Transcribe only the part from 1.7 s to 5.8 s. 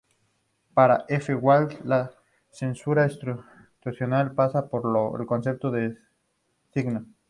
la cesura estructuralista pasa por el concepto